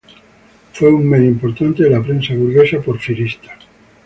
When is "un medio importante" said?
0.91-1.83